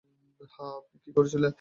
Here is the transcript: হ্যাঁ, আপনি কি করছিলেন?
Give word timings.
হ্যাঁ, 0.51 0.73
আপনি 0.79 0.97
কি 1.03 1.09
করছিলেন? 1.13 1.49